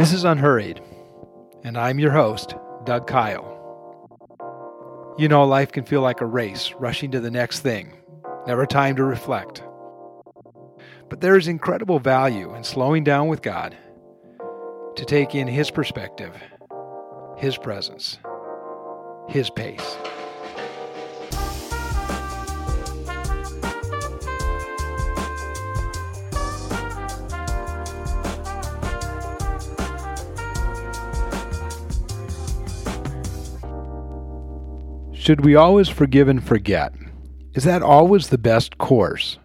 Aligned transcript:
This 0.00 0.14
is 0.14 0.24
Unhurried, 0.24 0.80
and 1.62 1.76
I'm 1.76 1.98
your 1.98 2.12
host, 2.12 2.54
Doug 2.84 3.06
Kyle. 3.06 3.44
You 5.18 5.28
know, 5.28 5.44
life 5.44 5.72
can 5.72 5.84
feel 5.84 6.00
like 6.00 6.22
a 6.22 6.26
race, 6.26 6.72
rushing 6.78 7.10
to 7.10 7.20
the 7.20 7.30
next 7.30 7.60
thing, 7.60 7.98
never 8.46 8.64
time 8.64 8.96
to 8.96 9.04
reflect. 9.04 9.62
But 11.10 11.20
there 11.20 11.36
is 11.36 11.48
incredible 11.48 11.98
value 11.98 12.54
in 12.54 12.64
slowing 12.64 13.04
down 13.04 13.28
with 13.28 13.42
God 13.42 13.76
to 14.96 15.04
take 15.04 15.34
in 15.34 15.46
His 15.46 15.70
perspective, 15.70 16.34
His 17.36 17.58
presence, 17.58 18.18
His 19.28 19.50
pace. 19.50 19.98
Should 35.12 35.44
we 35.44 35.56
always 35.56 35.88
forgive 35.88 36.28
and 36.28 36.42
forget? 36.42 36.94
Is 37.52 37.64
that 37.64 37.82
always 37.82 38.28
the 38.28 38.38
best 38.38 38.78
course? 38.78 39.38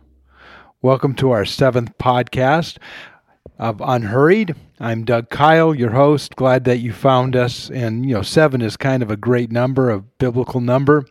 Welcome 0.82 1.16
to 1.16 1.32
our 1.32 1.44
seventh 1.44 1.98
podcast 1.98 2.78
of 3.58 3.82
Unhurried. 3.82 4.55
I'm 4.77 5.05
Doug 5.05 5.29
Kyle, 5.29 5.73
your 5.73 5.91
host. 5.91 6.35
Glad 6.35 6.65
that 6.65 6.79
you 6.79 6.91
found 6.91 7.34
us. 7.34 7.70
And, 7.70 8.05
you 8.05 8.13
know, 8.13 8.21
seven 8.21 8.61
is 8.61 8.75
kind 8.75 9.01
of 9.01 9.09
a 9.09 9.15
great 9.15 9.49
number, 9.49 9.89
a 9.89 10.01
biblical 10.01 10.59
number. 10.59 11.05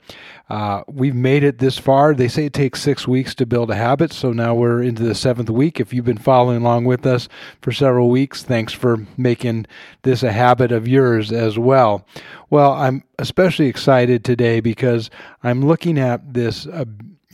Uh, 0.50 0.82
we've 0.86 1.14
made 1.14 1.42
it 1.42 1.58
this 1.58 1.78
far. 1.78 2.14
They 2.14 2.28
say 2.28 2.44
it 2.44 2.52
takes 2.52 2.82
six 2.82 3.08
weeks 3.08 3.34
to 3.36 3.46
build 3.46 3.70
a 3.70 3.74
habit. 3.74 4.12
So 4.12 4.34
now 4.34 4.54
we're 4.54 4.82
into 4.82 5.02
the 5.02 5.14
seventh 5.14 5.48
week. 5.48 5.80
If 5.80 5.94
you've 5.94 6.04
been 6.04 6.18
following 6.18 6.58
along 6.58 6.84
with 6.84 7.06
us 7.06 7.26
for 7.62 7.72
several 7.72 8.10
weeks, 8.10 8.42
thanks 8.42 8.74
for 8.74 9.06
making 9.16 9.64
this 10.02 10.22
a 10.22 10.32
habit 10.32 10.70
of 10.70 10.86
yours 10.86 11.32
as 11.32 11.58
well. 11.58 12.06
Well, 12.50 12.72
I'm 12.72 13.02
especially 13.18 13.68
excited 13.68 14.26
today 14.26 14.60
because 14.60 15.08
I'm 15.42 15.64
looking 15.64 15.98
at 15.98 16.34
this. 16.34 16.66
Uh, 16.66 16.84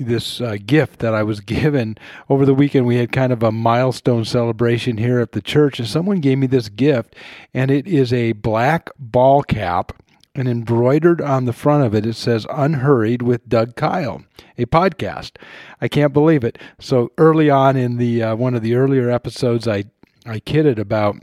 this 0.04 0.40
uh, 0.40 0.56
gift 0.64 1.00
that 1.00 1.14
I 1.14 1.22
was 1.22 1.40
given 1.40 1.96
over 2.28 2.44
the 2.44 2.54
weekend. 2.54 2.86
We 2.86 2.96
had 2.96 3.12
kind 3.12 3.32
of 3.32 3.42
a 3.42 3.52
milestone 3.52 4.24
celebration 4.24 4.96
here 4.96 5.20
at 5.20 5.32
the 5.32 5.42
church, 5.42 5.78
and 5.78 5.88
someone 5.88 6.20
gave 6.20 6.38
me 6.38 6.46
this 6.46 6.68
gift, 6.68 7.14
and 7.54 7.70
it 7.70 7.86
is 7.86 8.12
a 8.12 8.32
black 8.32 8.90
ball 8.98 9.42
cap. 9.42 9.92
And 10.32 10.46
embroidered 10.48 11.20
on 11.20 11.44
the 11.44 11.52
front 11.52 11.84
of 11.84 11.92
it, 11.92 12.06
it 12.06 12.14
says 12.14 12.46
Unhurried 12.50 13.20
with 13.20 13.48
Doug 13.48 13.74
Kyle, 13.74 14.22
a 14.56 14.64
podcast. 14.64 15.32
I 15.80 15.88
can't 15.88 16.12
believe 16.12 16.44
it. 16.44 16.56
So 16.78 17.10
early 17.18 17.50
on 17.50 17.76
in 17.76 17.96
the 17.96 18.22
uh, 18.22 18.36
one 18.36 18.54
of 18.54 18.62
the 18.62 18.76
earlier 18.76 19.10
episodes, 19.10 19.66
I, 19.66 19.86
I 20.24 20.38
kidded 20.38 20.78
about 20.78 21.16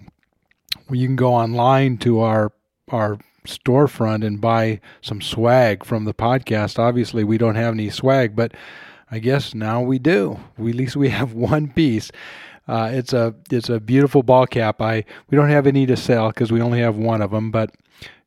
well, 0.90 0.96
you 0.96 1.08
can 1.08 1.16
go 1.16 1.34
online 1.34 1.98
to 2.00 2.20
our 2.20 2.52
our 2.90 3.18
storefront 3.48 4.26
and 4.26 4.40
buy 4.40 4.80
some 5.02 5.22
swag 5.22 5.84
from 5.84 6.06
the 6.06 6.14
podcast. 6.14 6.80
Obviously, 6.80 7.24
we 7.24 7.38
don't 7.38 7.56
have 7.56 7.74
any 7.74 7.90
swag, 7.90 8.36
but 8.36 8.54
I 9.10 9.20
guess 9.20 9.56
now 9.56 9.82
we 9.82 10.00
do. 10.00 10.40
We, 10.58 10.72
at 10.72 10.76
least 10.76 10.96
we 10.96 11.10
have 11.10 11.34
one 11.54 11.70
piece. 11.70 12.12
Uh, 12.68 12.90
it's 12.92 13.14
a 13.14 13.34
it's 13.50 13.70
a 13.70 13.80
beautiful 13.80 14.24
ball 14.24 14.46
cap. 14.46 14.82
I 14.82 15.06
we 15.30 15.38
don't 15.38 15.50
have 15.50 15.68
any 15.68 15.86
to 15.86 15.96
sell 15.96 16.30
because 16.30 16.52
we 16.52 16.62
only 16.62 16.80
have 16.82 16.98
one 16.98 17.22
of 17.22 17.32
them. 17.32 17.50
But 17.50 17.72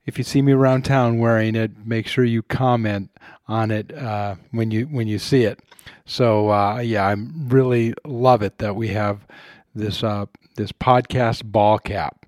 if 0.07 0.17
you 0.17 0.25
see 0.25 0.41
me 0.41 0.53
around 0.53 0.85
town 0.85 1.19
wearing 1.19 1.55
it, 1.55 1.87
make 1.87 2.07
sure 2.07 2.25
you 2.25 2.43
comment 2.43 3.11
on 3.49 3.71
it 3.71 3.95
uh, 3.95 4.37
when 4.51 4.71
you 4.71 4.87
when 4.87 5.07
you 5.09 5.19
see 5.19 5.45
it. 5.45 5.61
So 6.07 6.51
uh, 6.51 6.79
yeah, 6.79 7.07
I 7.07 7.17
really 7.49 7.95
love 8.07 8.43
it 8.43 8.59
that 8.59 8.77
we 8.77 8.89
have 8.89 9.27
this 9.75 10.03
uh, 10.03 10.27
this 10.57 10.73
podcast 10.73 11.45
ball 11.45 11.79
cap. 11.79 12.20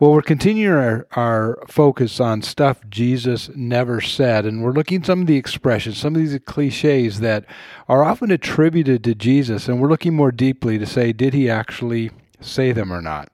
Well, 0.00 0.10
we're 0.10 0.22
continuing 0.22 0.74
our, 0.74 1.06
our 1.12 1.62
focus 1.68 2.18
on 2.18 2.42
stuff 2.42 2.80
Jesus 2.90 3.48
never 3.54 4.00
said, 4.00 4.44
and 4.44 4.60
we're 4.60 4.72
looking 4.72 5.02
at 5.02 5.06
some 5.06 5.20
of 5.20 5.28
the 5.28 5.36
expressions, 5.36 5.98
some 5.98 6.16
of 6.16 6.20
these 6.20 6.36
cliches 6.44 7.20
that 7.20 7.44
are 7.86 8.02
often 8.02 8.32
attributed 8.32 9.04
to 9.04 9.14
Jesus, 9.14 9.68
and 9.68 9.80
we're 9.80 9.88
looking 9.88 10.12
more 10.12 10.32
deeply 10.32 10.78
to 10.78 10.86
say, 10.86 11.12
did 11.12 11.32
he 11.32 11.48
actually 11.48 12.10
say 12.40 12.72
them 12.72 12.92
or 12.92 13.00
not? 13.00 13.28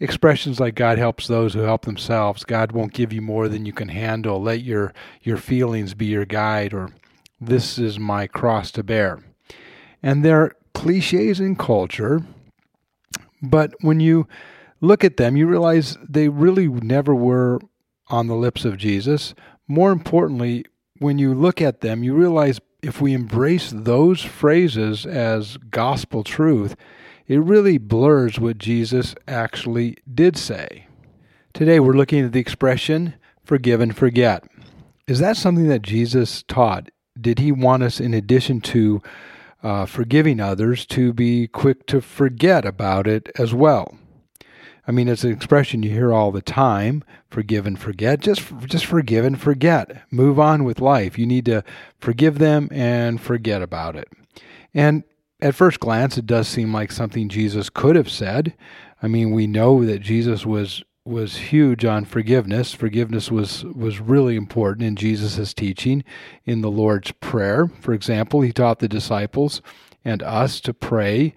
Expressions 0.00 0.58
like 0.58 0.74
God 0.74 0.96
helps 0.96 1.26
those 1.26 1.52
who 1.52 1.60
help 1.60 1.84
themselves, 1.84 2.42
God 2.42 2.72
won't 2.72 2.94
give 2.94 3.12
you 3.12 3.20
more 3.20 3.46
than 3.46 3.66
you 3.66 3.74
can 3.74 3.88
handle, 3.88 4.40
let 4.40 4.62
your, 4.62 4.94
your 5.20 5.36
feelings 5.36 5.92
be 5.92 6.06
your 6.06 6.24
guide, 6.24 6.72
or 6.72 6.88
this 7.38 7.76
is 7.76 7.98
my 7.98 8.26
cross 8.26 8.70
to 8.70 8.82
bear. 8.82 9.18
And 10.02 10.24
they're 10.24 10.56
cliches 10.72 11.38
in 11.38 11.54
culture, 11.56 12.22
but 13.42 13.74
when 13.82 14.00
you 14.00 14.26
look 14.80 15.04
at 15.04 15.16
them, 15.16 15.36
you 15.36 15.46
realize 15.46 15.96
they 16.08 16.28
really 16.28 16.68
never 16.68 17.14
were 17.14 17.60
on 18.08 18.26
the 18.26 18.34
lips 18.34 18.64
of 18.64 18.76
Jesus. 18.76 19.34
More 19.66 19.92
importantly, 19.92 20.64
when 20.98 21.18
you 21.18 21.34
look 21.34 21.60
at 21.60 21.80
them, 21.80 22.02
you 22.02 22.14
realize 22.14 22.60
if 22.82 23.00
we 23.00 23.12
embrace 23.12 23.70
those 23.74 24.22
phrases 24.22 25.04
as 25.04 25.56
gospel 25.56 26.22
truth, 26.24 26.76
it 27.26 27.40
really 27.40 27.78
blurs 27.78 28.38
what 28.38 28.58
Jesus 28.58 29.14
actually 29.26 29.96
did 30.12 30.36
say. 30.36 30.86
Today, 31.52 31.80
we're 31.80 31.92
looking 31.92 32.24
at 32.24 32.32
the 32.32 32.40
expression 32.40 33.14
forgive 33.44 33.80
and 33.80 33.96
forget. 33.96 34.44
Is 35.06 35.20
that 35.20 35.36
something 35.36 35.68
that 35.68 35.82
Jesus 35.82 36.42
taught? 36.42 36.90
Did 37.18 37.38
he 37.38 37.50
want 37.50 37.82
us, 37.82 37.98
in 37.98 38.12
addition 38.14 38.60
to 38.60 39.02
uh, 39.62 39.86
forgiving 39.86 40.38
others, 40.38 40.86
to 40.86 41.12
be 41.12 41.48
quick 41.48 41.86
to 41.86 42.00
forget 42.00 42.64
about 42.64 43.06
it 43.06 43.30
as 43.38 43.54
well? 43.54 43.98
I 44.88 44.90
mean, 44.90 45.06
it's 45.06 45.22
an 45.22 45.30
expression 45.30 45.82
you 45.82 45.90
hear 45.90 46.12
all 46.12 46.32
the 46.32 46.42
time: 46.42 47.04
forgive 47.30 47.66
and 47.66 47.78
forget. 47.78 48.20
Just, 48.20 48.42
just 48.64 48.86
forgive 48.86 49.24
and 49.24 49.40
forget. 49.40 50.02
Move 50.10 50.40
on 50.40 50.64
with 50.64 50.80
life. 50.80 51.18
You 51.18 51.26
need 51.26 51.44
to 51.44 51.62
forgive 52.00 52.38
them 52.38 52.68
and 52.72 53.20
forget 53.20 53.62
about 53.62 53.94
it. 53.94 54.08
And 54.72 55.04
at 55.40 55.54
first 55.54 55.78
glance, 55.78 56.18
it 56.18 56.26
does 56.26 56.48
seem 56.48 56.72
like 56.72 56.90
something 56.90 57.28
Jesus 57.28 57.70
could 57.70 57.94
have 57.94 58.10
said. 58.10 58.54
I 59.02 59.06
mean, 59.06 59.30
we 59.30 59.46
know 59.46 59.84
that 59.84 60.00
Jesus 60.00 60.44
was 60.44 60.82
was 61.04 61.36
huge 61.36 61.84
on 61.84 62.04
forgiveness. 62.04 62.74
Forgiveness 62.74 63.30
was 63.30 63.64
was 63.64 64.00
really 64.00 64.36
important 64.36 64.86
in 64.86 64.96
Jesus' 64.96 65.54
teaching 65.54 66.04
in 66.44 66.60
the 66.60 66.70
Lord's 66.70 67.12
Prayer. 67.12 67.70
For 67.80 67.92
example, 67.94 68.40
he 68.40 68.52
taught 68.52 68.78
the 68.80 68.88
disciples 68.88 69.62
and 70.04 70.22
us 70.22 70.60
to 70.60 70.74
pray 70.74 71.34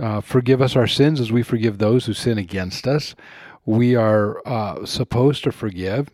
uh, 0.00 0.20
forgive 0.20 0.60
us 0.60 0.76
our 0.76 0.86
sins 0.86 1.20
as 1.20 1.32
we 1.32 1.42
forgive 1.42 1.78
those 1.78 2.06
who 2.06 2.12
sin 2.14 2.38
against 2.38 2.86
us. 2.86 3.14
We 3.66 3.94
are 3.94 4.46
uh, 4.46 4.84
supposed 4.84 5.44
to 5.44 5.52
forgive. 5.52 6.10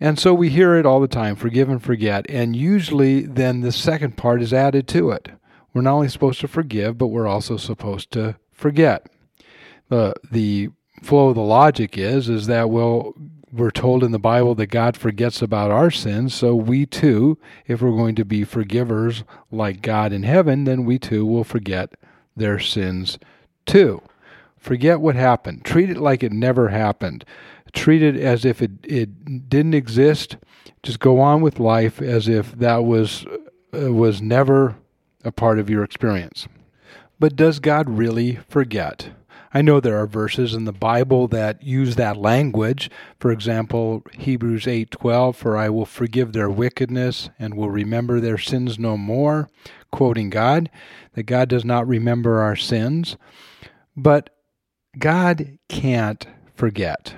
And 0.00 0.18
so 0.18 0.34
we 0.34 0.48
hear 0.48 0.76
it 0.76 0.86
all 0.86 1.00
the 1.00 1.08
time 1.08 1.36
forgive 1.36 1.68
and 1.68 1.82
forget. 1.82 2.26
And 2.28 2.56
usually, 2.56 3.22
then 3.22 3.60
the 3.60 3.72
second 3.72 4.16
part 4.16 4.42
is 4.42 4.52
added 4.52 4.88
to 4.88 5.10
it. 5.10 5.28
We're 5.72 5.82
not 5.82 5.94
only 5.94 6.08
supposed 6.08 6.40
to 6.40 6.48
forgive, 6.48 6.98
but 6.98 7.06
we're 7.08 7.28
also 7.28 7.56
supposed 7.56 8.10
to 8.12 8.36
forget. 8.52 9.06
The, 9.88 10.14
the 10.30 10.70
flow 11.02 11.28
of 11.28 11.34
the 11.34 11.42
logic 11.42 11.96
is, 11.96 12.28
is 12.28 12.46
that, 12.46 12.70
well, 12.70 13.14
we're 13.52 13.70
told 13.70 14.02
in 14.02 14.12
the 14.12 14.18
Bible 14.18 14.54
that 14.54 14.66
God 14.68 14.96
forgets 14.96 15.42
about 15.42 15.70
our 15.70 15.90
sins, 15.90 16.34
so 16.34 16.54
we 16.54 16.86
too, 16.86 17.38
if 17.66 17.82
we're 17.82 17.90
going 17.90 18.14
to 18.14 18.24
be 18.24 18.44
forgivers 18.44 19.24
like 19.50 19.82
God 19.82 20.12
in 20.12 20.22
heaven, 20.22 20.64
then 20.64 20.84
we 20.84 20.98
too 20.98 21.26
will 21.26 21.44
forget 21.44 21.94
their 22.36 22.58
sins 22.58 23.18
too. 23.66 24.02
Forget 24.58 25.00
what 25.00 25.16
happened. 25.16 25.64
Treat 25.64 25.90
it 25.90 25.96
like 25.96 26.22
it 26.22 26.32
never 26.32 26.68
happened. 26.68 27.24
Treat 27.72 28.02
it 28.02 28.16
as 28.16 28.44
if 28.44 28.62
it, 28.62 28.70
it 28.84 29.48
didn't 29.48 29.74
exist. 29.74 30.36
Just 30.82 31.00
go 31.00 31.20
on 31.20 31.40
with 31.40 31.58
life 31.58 32.00
as 32.00 32.28
if 32.28 32.52
that 32.52 32.84
was 32.84 33.26
uh, 33.74 33.92
was 33.92 34.20
never 34.20 34.76
a 35.24 35.32
part 35.32 35.58
of 35.58 35.70
your 35.70 35.82
experience. 35.82 36.46
But 37.18 37.36
does 37.36 37.60
God 37.60 37.88
really 37.88 38.36
forget? 38.48 39.10
I 39.54 39.62
know 39.62 39.80
there 39.80 39.98
are 39.98 40.06
verses 40.06 40.54
in 40.54 40.64
the 40.64 40.72
Bible 40.72 41.28
that 41.28 41.62
use 41.62 41.96
that 41.96 42.16
language. 42.16 42.90
For 43.18 43.30
example, 43.30 44.02
Hebrews 44.18 44.66
8:12, 44.66 45.36
"For 45.36 45.56
I 45.56 45.68
will 45.68 45.86
forgive 45.86 46.32
their 46.32 46.50
wickedness 46.50 47.30
and 47.38 47.54
will 47.54 47.70
remember 47.70 48.18
their 48.18 48.38
sins 48.38 48.78
no 48.78 48.96
more." 48.96 49.48
Quoting 49.92 50.30
God, 50.30 50.70
that 51.14 51.24
God 51.24 51.48
does 51.48 51.64
not 51.64 51.86
remember 51.86 52.40
our 52.40 52.56
sins, 52.56 53.16
but 53.96 54.30
God 54.98 55.58
can't 55.68 56.26
forget. 56.54 57.14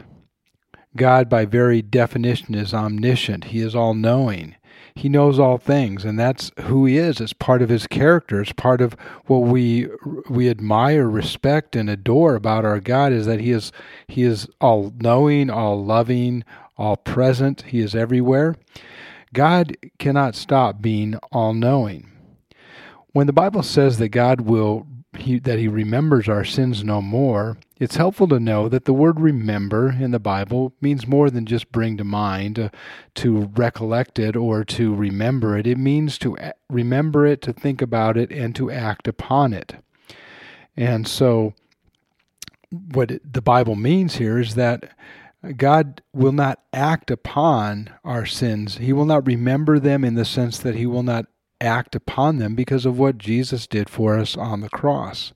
God, 0.97 1.29
by 1.29 1.44
very 1.44 1.82
definition, 1.82 2.55
is 2.55 2.73
omniscient. 2.73 3.44
He 3.44 3.61
is 3.61 3.75
all 3.75 3.94
knowing. 3.94 4.56
He 4.97 5.09
knows 5.09 5.41
all 5.41 5.59
things, 5.59 6.05
and 6.05 6.19
that's 6.19 6.53
who 6.62 6.87
He 6.87 6.99
is. 6.99 7.21
It's 7.21 7.32
part 7.32 7.62
of 7.62 7.69
His 7.69 7.88
character. 7.88 8.41
It's 8.41 8.53
part 8.53 8.81
of 8.81 8.94
what 9.26 9.38
we 9.38 9.88
we 10.29 10.49
admire, 10.49 11.09
respect, 11.09 11.75
and 11.75 11.91
adore 11.91 12.37
about 12.37 12.65
our 12.65 12.79
God 12.79 13.12
is 13.12 13.26
that 13.26 13.41
He 13.41 13.50
is 13.50 13.73
He 14.06 14.23
is 14.23 14.49
all 14.61 14.93
knowing, 15.00 15.50
all 15.50 15.85
loving, 15.85 16.44
all 16.76 16.97
present. 16.97 17.62
He 17.62 17.81
is 17.81 17.97
everywhere. 17.97 18.55
God 19.32 19.76
cannot 19.99 20.37
stop 20.37 20.81
being 20.81 21.17
all 21.32 21.55
knowing. 21.55 22.09
When 23.14 23.28
the 23.28 23.32
Bible 23.32 23.62
says 23.62 23.99
that 23.99 24.08
God 24.08 24.40
will 24.40 24.88
he, 25.16 25.38
that 25.38 25.61
he 25.61 25.69
remembers 25.69 26.28
our 26.28 26.44
sins 26.44 26.82
no 26.82 27.00
more, 27.00 27.56
it's 27.78 27.94
helpful 27.94 28.26
to 28.26 28.40
know 28.40 28.69
that 28.69 28.87
the 28.87 28.93
word 28.93 29.20
remember 29.20 29.90
in 29.93 30.11
the 30.11 30.19
Bible 30.19 30.72
means 30.81 31.06
more 31.06 31.31
than 31.31 31.46
just 31.46 31.70
bring 31.70 31.96
to 31.96 32.02
mind, 32.02 32.58
uh, 32.58 32.70
to 33.14 33.52
recollect 33.55 34.19
it, 34.19 34.34
or 34.34 34.64
to 34.64 34.93
remember 34.93 35.56
it. 35.56 35.64
It 35.64 35.78
means 35.78 36.19
to 36.19 36.37
remember 36.69 37.25
it, 37.25 37.40
to 37.43 37.52
think 37.52 37.81
about 37.81 38.16
it, 38.16 38.32
and 38.32 38.52
to 38.56 38.69
act 38.69 39.06
upon 39.06 39.52
it. 39.52 39.76
And 40.76 41.06
so, 41.06 41.55
what 42.70 43.12
it, 43.12 43.32
the 43.32 43.43
Bible 43.43 43.76
means 43.76 44.16
here 44.16 44.40
is 44.40 44.56
that 44.56 44.90
God 45.56 46.02
will 46.12 46.32
not 46.32 46.62
act 46.72 47.12
upon 47.12 47.90
our 48.02 48.26
sins. 48.26 48.78
He 48.78 48.93
will 48.93 49.05
not 49.05 49.25
remember 49.25 49.78
them 49.78 50.02
in 50.02 50.16
the 50.16 50.25
sense 50.25 50.58
that 50.58 50.75
He 50.75 50.87
will 50.87 51.05
not 51.05 51.26
act 51.61 51.95
upon 51.95 52.39
them 52.39 52.55
because 52.55 52.87
of 52.87 52.99
what 52.99 53.19
Jesus 53.19 53.67
did 53.67 53.89
for 53.89 54.19
us 54.19 54.37
on 54.37 54.61
the 54.61 54.69
cross. 54.69 55.33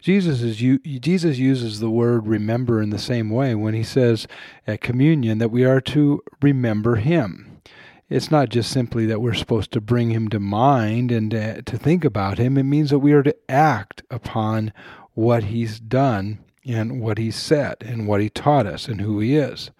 Jesus 0.00 0.42
is 0.42 0.56
Jesus 0.56 1.38
uses 1.38 1.80
the 1.80 1.90
word 1.90 2.26
remember 2.26 2.80
in 2.80 2.90
the 2.90 2.98
same 2.98 3.30
way 3.30 3.54
when 3.54 3.74
he 3.74 3.82
says 3.82 4.28
at 4.66 4.80
communion 4.80 5.38
that 5.38 5.50
we 5.50 5.64
are 5.64 5.80
to 5.80 6.22
remember 6.40 6.96
him. 6.96 7.60
It's 8.08 8.30
not 8.30 8.48
just 8.48 8.70
simply 8.70 9.04
that 9.06 9.20
we're 9.20 9.34
supposed 9.34 9.72
to 9.72 9.80
bring 9.80 10.10
him 10.10 10.28
to 10.28 10.40
mind 10.40 11.10
and 11.10 11.30
to, 11.32 11.62
to 11.62 11.76
think 11.76 12.04
about 12.04 12.38
him. 12.38 12.56
It 12.56 12.62
means 12.62 12.90
that 12.90 13.00
we 13.00 13.12
are 13.12 13.22
to 13.22 13.36
act 13.50 14.02
upon 14.10 14.72
what 15.12 15.44
he's 15.44 15.78
done 15.78 16.38
and 16.64 17.00
what 17.00 17.18
he 17.18 17.30
said 17.30 17.76
and 17.80 18.06
what 18.06 18.20
he 18.20 18.30
taught 18.30 18.66
us 18.66 18.88
and 18.88 19.00
who 19.00 19.20
he 19.20 19.36
is. 19.36 19.70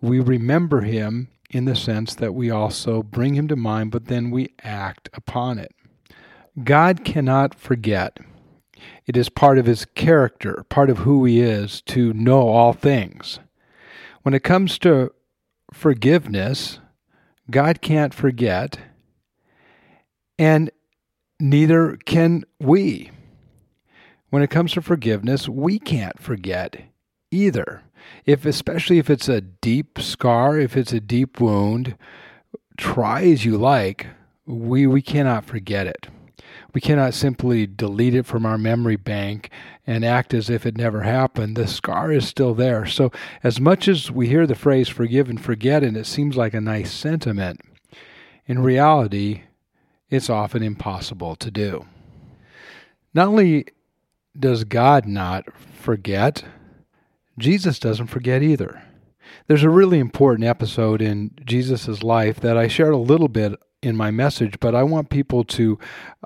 We 0.00 0.18
remember 0.18 0.82
him 0.82 1.28
in 1.52 1.66
the 1.66 1.76
sense 1.76 2.14
that 2.14 2.34
we 2.34 2.50
also 2.50 3.02
bring 3.02 3.34
him 3.34 3.46
to 3.48 3.56
mind, 3.56 3.90
but 3.90 4.06
then 4.06 4.30
we 4.30 4.54
act 4.62 5.08
upon 5.12 5.58
it. 5.58 5.72
God 6.64 7.04
cannot 7.04 7.54
forget. 7.54 8.18
It 9.06 9.16
is 9.16 9.28
part 9.28 9.58
of 9.58 9.66
his 9.66 9.84
character, 9.84 10.64
part 10.68 10.90
of 10.90 10.98
who 10.98 11.24
he 11.24 11.40
is, 11.40 11.82
to 11.82 12.12
know 12.14 12.48
all 12.48 12.72
things. 12.72 13.38
When 14.22 14.34
it 14.34 14.42
comes 14.42 14.78
to 14.80 15.12
forgiveness, 15.72 16.80
God 17.50 17.80
can't 17.80 18.14
forget, 18.14 18.78
and 20.38 20.70
neither 21.38 21.96
can 21.96 22.44
we. 22.58 23.10
When 24.30 24.42
it 24.42 24.50
comes 24.50 24.72
to 24.72 24.82
forgiveness, 24.82 25.48
we 25.48 25.78
can't 25.78 26.18
forget 26.18 26.82
either 27.30 27.82
if 28.24 28.46
especially 28.46 28.98
if 28.98 29.10
it's 29.10 29.28
a 29.28 29.40
deep 29.40 29.98
scar, 29.98 30.58
if 30.58 30.76
it's 30.76 30.92
a 30.92 31.00
deep 31.00 31.40
wound, 31.40 31.96
try 32.76 33.22
as 33.24 33.44
you 33.44 33.56
like, 33.56 34.06
we 34.46 34.86
we 34.86 35.02
cannot 35.02 35.44
forget 35.44 35.86
it. 35.86 36.08
We 36.74 36.80
cannot 36.80 37.14
simply 37.14 37.66
delete 37.66 38.14
it 38.14 38.26
from 38.26 38.46
our 38.46 38.56
memory 38.56 38.96
bank 38.96 39.50
and 39.86 40.04
act 40.04 40.32
as 40.32 40.48
if 40.48 40.64
it 40.64 40.76
never 40.76 41.02
happened. 41.02 41.56
The 41.56 41.66
scar 41.66 42.12
is 42.12 42.26
still 42.26 42.54
there. 42.54 42.86
So, 42.86 43.10
as 43.42 43.60
much 43.60 43.88
as 43.88 44.10
we 44.10 44.28
hear 44.28 44.46
the 44.46 44.54
phrase 44.54 44.88
forgive 44.88 45.28
and 45.28 45.40
forget, 45.40 45.82
and 45.82 45.96
it 45.96 46.06
seems 46.06 46.36
like 46.36 46.54
a 46.54 46.60
nice 46.60 46.90
sentiment, 46.90 47.60
in 48.46 48.60
reality, 48.60 49.42
it's 50.08 50.30
often 50.30 50.62
impossible 50.62 51.36
to 51.36 51.50
do. 51.50 51.86
Not 53.14 53.28
only 53.28 53.66
does 54.38 54.64
God 54.64 55.06
not 55.06 55.44
forget, 55.58 56.44
Jesus 57.38 57.78
doesn't 57.78 58.08
forget 58.08 58.42
either. 58.42 58.82
There's 59.46 59.62
a 59.62 59.70
really 59.70 59.98
important 59.98 60.46
episode 60.46 61.00
in 61.00 61.32
Jesus' 61.44 62.02
life 62.02 62.40
that 62.40 62.56
I 62.56 62.68
shared 62.68 62.94
a 62.94 62.98
little 62.98 63.28
bit 63.28 63.54
in 63.82 63.96
my 63.96 64.10
message, 64.10 64.60
but 64.60 64.74
I 64.74 64.82
want 64.82 65.10
people 65.10 65.42
to, 65.44 65.78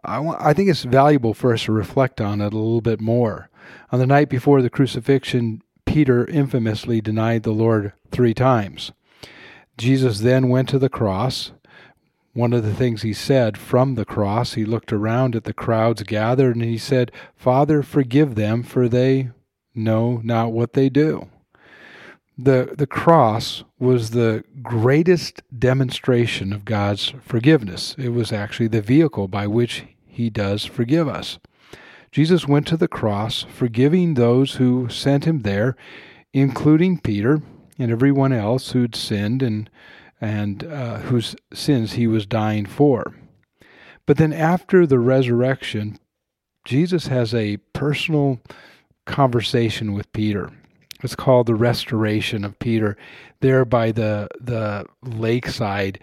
I, 0.05 0.19
want, 0.19 0.41
I 0.41 0.53
think 0.53 0.69
it's 0.69 0.82
valuable 0.82 1.32
for 1.32 1.53
us 1.53 1.64
to 1.64 1.73
reflect 1.73 2.20
on 2.20 2.41
it 2.41 2.53
a 2.53 2.58
little 2.58 2.81
bit 2.81 3.00
more. 3.00 3.49
On 3.91 3.99
the 3.99 4.06
night 4.06 4.29
before 4.29 4.61
the 4.61 4.70
crucifixion, 4.70 5.62
Peter 5.87 6.26
infamously 6.26 7.00
denied 7.00 7.43
the 7.43 7.53
Lord 7.53 7.93
three 8.11 8.35
times. 8.35 8.93
Jesus 9.79 10.20
then 10.20 10.49
went 10.49 10.69
to 10.70 10.79
the 10.79 10.88
cross. 10.88 11.53
One 12.35 12.53
of 12.53 12.64
the 12.64 12.75
things 12.75 13.00
he 13.00 13.14
said 13.14 13.56
from 13.56 13.94
the 13.94 14.05
cross, 14.05 14.55
he 14.55 14.64
looked 14.64 14.93
around 14.93 15.35
at 15.35 15.44
the 15.44 15.55
crowds 15.55 16.03
gathered 16.03 16.56
and 16.56 16.64
he 16.64 16.76
said, 16.76 17.11
Father, 17.35 17.82
forgive 17.82 18.35
them, 18.35 18.62
for 18.62 18.88
they 18.88 19.31
know 19.76 20.20
not 20.25 20.52
what 20.52 20.73
they 20.73 20.88
do. 20.88 21.28
The, 22.38 22.75
the 22.76 22.87
cross 22.87 23.64
was 23.78 24.11
the 24.11 24.44
greatest 24.62 25.43
demonstration 25.58 26.52
of 26.52 26.67
God's 26.67 27.14
forgiveness. 27.23 27.94
It 27.99 28.11
was 28.11 28.31
actually 28.31 28.69
the 28.69 28.82
vehicle 28.82 29.26
by 29.26 29.46
which 29.46 29.84
He 30.06 30.28
does 30.28 30.64
forgive 30.64 31.08
us. 31.08 31.38
Jesus 32.12 32.46
went 32.46 32.67
to 32.69 32.76
the 32.76 32.88
cross, 32.88 33.43
forgiving 33.43 34.14
those 34.14 34.55
who 34.55 34.88
sent 34.88 35.25
Him 35.25 35.40
there, 35.40 35.76
including 36.32 37.00
Peter 37.00 37.40
and 37.79 37.90
everyone 37.90 38.32
else 38.32 38.72
who'd 38.72 38.94
sinned 38.94 39.43
and, 39.43 39.70
and 40.20 40.64
uh, 40.64 40.99
whose 40.99 41.37
sins 41.55 41.93
He 41.94 42.06
was 42.06 42.26
dying 42.26 42.67
for. 42.67 43.14
But 44.05 44.19
then 44.19 44.32
after 44.32 44.87
the 44.87 44.99
resurrection, 44.99 45.99
Jesus 46.67 47.06
has 47.06 47.34
a 47.34 47.56
personal 47.72 48.40
conversation 49.06 49.93
with 49.94 50.12
Peter. 50.12 50.50
It's 51.03 51.17
called 51.17 51.47
the 51.47 51.55
restoration 51.55 52.44
of 52.44 52.58
Peter. 52.58 52.97
There 53.41 53.64
by 53.64 53.93
the 53.93 54.29
the 54.41 54.87
lakeside, 55.03 56.00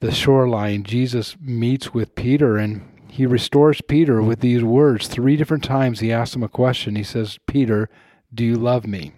the 0.00 0.12
shoreline, 0.12 0.84
Jesus 0.84 1.36
meets 1.40 1.94
with 1.94 2.14
Peter 2.14 2.56
and 2.56 2.82
he 3.08 3.26
restores 3.26 3.80
Peter 3.82 4.22
with 4.22 4.40
these 4.40 4.64
words. 4.64 5.06
Three 5.06 5.36
different 5.36 5.64
times 5.64 6.00
he 6.00 6.12
asks 6.12 6.34
him 6.34 6.42
a 6.42 6.48
question. 6.48 6.96
He 6.96 7.02
says, 7.02 7.38
Peter, 7.46 7.90
do 8.32 8.44
you 8.44 8.56
love 8.56 8.86
me? 8.86 9.12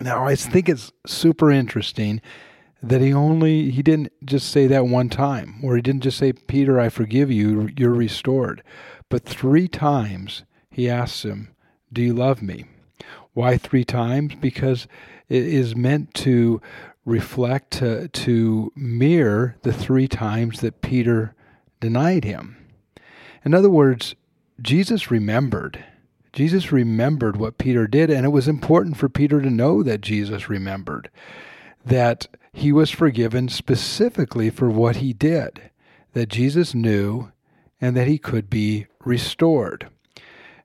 Now 0.00 0.26
I 0.26 0.34
think 0.34 0.68
it's 0.68 0.92
super 1.06 1.50
interesting 1.50 2.20
that 2.82 3.00
he 3.00 3.12
only 3.12 3.70
he 3.70 3.82
didn't 3.82 4.12
just 4.24 4.50
say 4.50 4.66
that 4.66 4.86
one 4.86 5.08
time, 5.08 5.60
or 5.62 5.76
he 5.76 5.82
didn't 5.82 6.02
just 6.02 6.18
say, 6.18 6.32
Peter, 6.32 6.78
I 6.78 6.88
forgive 6.88 7.30
you, 7.30 7.70
you're 7.76 7.94
restored. 7.94 8.62
But 9.08 9.24
three 9.24 9.68
times 9.68 10.44
he 10.70 10.90
asks 10.90 11.24
him, 11.24 11.55
do 11.92 12.02
you 12.02 12.12
love 12.14 12.42
me? 12.42 12.66
Why 13.32 13.58
three 13.58 13.84
times? 13.84 14.34
Because 14.34 14.86
it 15.28 15.44
is 15.44 15.76
meant 15.76 16.14
to 16.14 16.60
reflect, 17.04 17.70
to, 17.72 18.08
to 18.08 18.72
mirror 18.74 19.56
the 19.62 19.72
three 19.72 20.08
times 20.08 20.60
that 20.60 20.82
Peter 20.82 21.34
denied 21.80 22.24
him. 22.24 22.56
In 23.44 23.54
other 23.54 23.70
words, 23.70 24.14
Jesus 24.60 25.10
remembered. 25.10 25.84
Jesus 26.32 26.72
remembered 26.72 27.36
what 27.36 27.58
Peter 27.58 27.86
did, 27.86 28.10
and 28.10 28.26
it 28.26 28.30
was 28.30 28.48
important 28.48 28.96
for 28.96 29.08
Peter 29.08 29.40
to 29.40 29.50
know 29.50 29.82
that 29.82 30.00
Jesus 30.00 30.48
remembered, 30.48 31.10
that 31.84 32.26
he 32.52 32.72
was 32.72 32.90
forgiven 32.90 33.48
specifically 33.48 34.50
for 34.50 34.68
what 34.68 34.96
he 34.96 35.12
did, 35.12 35.70
that 36.12 36.28
Jesus 36.28 36.74
knew, 36.74 37.30
and 37.80 37.96
that 37.96 38.08
he 38.08 38.18
could 38.18 38.50
be 38.50 38.86
restored. 39.04 39.88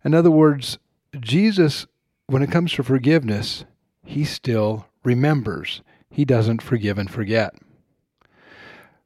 In 0.04 0.14
other 0.14 0.32
words, 0.32 0.78
Jesus, 1.20 1.86
when 2.28 2.42
it 2.42 2.52
comes 2.52 2.72
to 2.74 2.84
forgiveness, 2.84 3.66
he 4.04 4.24
still 4.24 4.88
remembers. 5.04 5.82
He 6.10 6.26
doesn't 6.26 6.62
forgive 6.62 6.98
and 6.98 7.10
forget. 7.10 7.54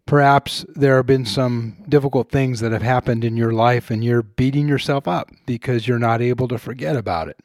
Perhaps 0.06 0.66
there 0.76 0.98
have 0.98 1.08
been 1.08 1.26
some 1.26 1.78
difficult 1.90 2.30
things 2.30 2.60
that 2.60 2.72
have 2.72 2.84
happened 2.84 3.24
in 3.24 3.36
your 3.36 3.54
life 3.54 3.90
and 3.90 4.04
you're 4.04 4.22
beating 4.22 4.68
yourself 4.68 5.08
up 5.08 5.32
because 5.48 5.88
you're 5.88 5.98
not 5.98 6.22
able 6.22 6.48
to 6.48 6.60
forget 6.60 6.96
about 6.96 7.28
it. 7.28 7.40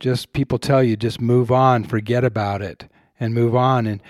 Just 0.00 0.32
people 0.32 0.58
tell 0.58 0.82
you, 0.82 0.96
just 0.96 1.20
move 1.20 1.52
on, 1.52 1.84
forget 1.84 2.24
about 2.24 2.60
it, 2.60 2.90
and 3.20 3.32
move 3.32 3.54
on. 3.54 3.86
And 3.86 4.02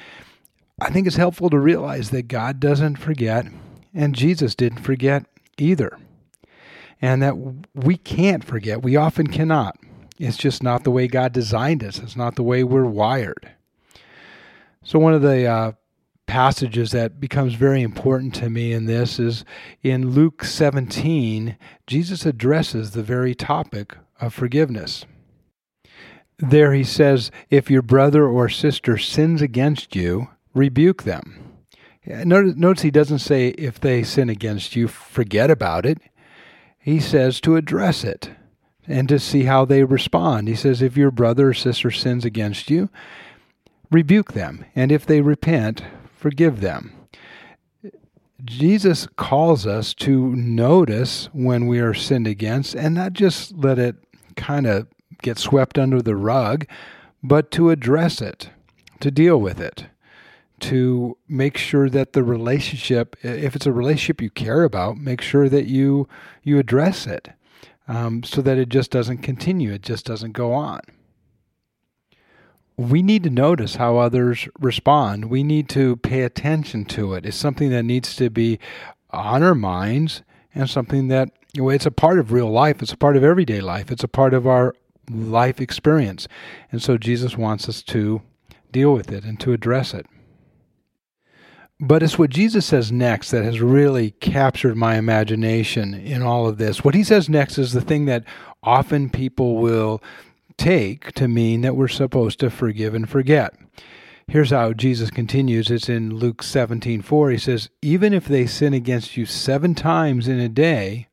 I 0.80 0.90
think 0.90 1.06
it's 1.06 1.16
helpful 1.16 1.50
to 1.50 1.58
realize 1.58 2.10
that 2.10 2.28
God 2.28 2.60
doesn't 2.60 2.96
forget, 2.96 3.46
and 3.94 4.14
Jesus 4.14 4.54
didn't 4.54 4.80
forget 4.80 5.26
either 5.58 5.98
and 7.00 7.22
that 7.22 7.36
we 7.74 7.96
can't 7.96 8.44
forget. 8.44 8.82
We 8.82 8.96
often 8.96 9.26
cannot. 9.26 9.76
It's 10.18 10.36
just 10.36 10.62
not 10.62 10.84
the 10.84 10.90
way 10.90 11.08
God 11.08 11.32
designed 11.32 11.84
us, 11.84 11.98
it's 11.98 12.16
not 12.16 12.36
the 12.36 12.42
way 12.42 12.64
we're 12.64 12.86
wired. 12.86 13.50
So, 14.82 14.98
one 14.98 15.14
of 15.14 15.22
the 15.22 15.46
uh, 15.46 15.72
passages 16.26 16.92
that 16.92 17.20
becomes 17.20 17.54
very 17.54 17.82
important 17.82 18.34
to 18.36 18.48
me 18.48 18.72
in 18.72 18.86
this 18.86 19.18
is 19.18 19.44
in 19.82 20.10
Luke 20.10 20.44
17, 20.44 21.56
Jesus 21.86 22.24
addresses 22.24 22.90
the 22.92 23.02
very 23.02 23.34
topic 23.34 23.96
of 24.20 24.32
forgiveness. 24.32 25.04
There 26.38 26.72
he 26.72 26.84
says, 26.84 27.30
If 27.50 27.70
your 27.70 27.82
brother 27.82 28.26
or 28.26 28.48
sister 28.48 28.98
sins 28.98 29.42
against 29.42 29.96
you, 29.96 30.28
rebuke 30.54 31.02
them. 31.02 31.42
Notice, 32.06 32.54
notice 32.56 32.82
he 32.82 32.90
doesn't 32.90 33.18
say, 33.18 33.48
If 33.48 33.80
they 33.80 34.02
sin 34.02 34.28
against 34.30 34.76
you, 34.76 34.88
forget 34.88 35.50
about 35.50 35.84
it 35.84 35.98
he 36.86 37.00
says 37.00 37.40
to 37.40 37.56
address 37.56 38.04
it 38.04 38.30
and 38.86 39.08
to 39.08 39.18
see 39.18 39.42
how 39.42 39.64
they 39.64 39.82
respond. 39.82 40.46
He 40.46 40.54
says, 40.54 40.80
if 40.80 40.96
your 40.96 41.10
brother 41.10 41.48
or 41.48 41.52
sister 41.52 41.90
sins 41.90 42.24
against 42.24 42.70
you, 42.70 42.88
rebuke 43.90 44.34
them, 44.34 44.64
and 44.76 44.92
if 44.92 45.04
they 45.04 45.20
repent, 45.20 45.82
forgive 46.14 46.60
them. 46.60 46.92
Jesus 48.44 49.08
calls 49.16 49.66
us 49.66 49.94
to 49.94 50.36
notice 50.36 51.28
when 51.32 51.66
we 51.66 51.80
are 51.80 51.92
sinned 51.92 52.28
against 52.28 52.76
and 52.76 52.94
not 52.94 53.14
just 53.14 53.56
let 53.56 53.80
it 53.80 53.96
kind 54.36 54.68
of 54.68 54.86
get 55.22 55.38
swept 55.38 55.80
under 55.80 56.00
the 56.00 56.14
rug, 56.14 56.66
but 57.20 57.50
to 57.50 57.70
address 57.70 58.22
it, 58.22 58.50
to 59.00 59.10
deal 59.10 59.40
with 59.40 59.60
it, 59.60 59.86
to 60.60 61.16
make 61.28 61.56
sure 61.56 61.88
that 61.90 62.12
the 62.12 62.24
relationship, 62.24 63.16
if 63.22 63.54
it's 63.54 63.66
a 63.66 63.72
relationship 63.72 64.20
you 64.20 64.30
care 64.30 64.64
about, 64.64 64.96
make 64.96 65.20
sure 65.20 65.48
that 65.48 65.66
you 65.66 66.08
you 66.42 66.58
address 66.58 67.06
it, 67.06 67.28
um, 67.88 68.22
so 68.22 68.40
that 68.42 68.58
it 68.58 68.68
just 68.68 68.90
doesn't 68.90 69.18
continue, 69.18 69.72
it 69.72 69.82
just 69.82 70.06
doesn't 70.06 70.32
go 70.32 70.52
on. 70.52 70.80
We 72.78 73.02
need 73.02 73.22
to 73.24 73.30
notice 73.30 73.76
how 73.76 73.96
others 73.96 74.48
respond. 74.58 75.26
We 75.26 75.42
need 75.42 75.68
to 75.70 75.96
pay 75.96 76.22
attention 76.22 76.84
to 76.86 77.14
it. 77.14 77.24
It's 77.24 77.36
something 77.36 77.70
that 77.70 77.84
needs 77.84 78.14
to 78.16 78.28
be 78.28 78.58
on 79.10 79.42
our 79.42 79.54
minds 79.54 80.22
and 80.54 80.68
something 80.68 81.08
that 81.08 81.30
it's 81.54 81.86
a 81.86 81.90
part 81.90 82.18
of 82.18 82.32
real 82.32 82.50
life. 82.50 82.82
It's 82.82 82.92
a 82.92 82.96
part 82.98 83.16
of 83.16 83.24
everyday 83.24 83.62
life. 83.62 83.90
It's 83.90 84.04
a 84.04 84.08
part 84.08 84.34
of 84.34 84.46
our 84.46 84.74
life 85.08 85.60
experience. 85.60 86.28
And 86.70 86.82
so 86.82 86.98
Jesus 86.98 87.36
wants 87.36 87.68
us 87.68 87.82
to 87.84 88.20
deal 88.72 88.92
with 88.92 89.10
it 89.10 89.24
and 89.24 89.40
to 89.40 89.52
address 89.52 89.94
it. 89.94 90.06
But 91.78 92.02
it's 92.02 92.18
what 92.18 92.30
Jesus 92.30 92.64
says 92.64 92.90
next 92.90 93.30
that 93.30 93.44
has 93.44 93.60
really 93.60 94.12
captured 94.12 94.76
my 94.76 94.96
imagination 94.96 95.92
in 95.92 96.22
all 96.22 96.48
of 96.48 96.56
this. 96.56 96.82
What 96.82 96.94
he 96.94 97.04
says 97.04 97.28
next 97.28 97.58
is 97.58 97.72
the 97.72 97.82
thing 97.82 98.06
that 98.06 98.24
often 98.62 99.10
people 99.10 99.56
will 99.56 100.02
take 100.56 101.12
to 101.12 101.28
mean 101.28 101.60
that 101.60 101.76
we're 101.76 101.88
supposed 101.88 102.40
to 102.40 102.48
forgive 102.48 102.94
and 102.94 103.08
forget. 103.08 103.54
Here's 104.26 104.50
how 104.50 104.72
Jesus 104.72 105.10
continues. 105.10 105.70
It's 105.70 105.88
in 105.88 106.16
Luke 106.16 106.42
17 106.42 107.02
4. 107.02 107.30
He 107.30 107.38
says, 107.38 107.68
Even 107.82 108.14
if 108.14 108.26
they 108.26 108.46
sin 108.46 108.72
against 108.72 109.16
you 109.16 109.26
seven 109.26 109.74
times 109.74 110.26
in 110.26 110.40
a 110.40 110.48
day, 110.48 111.08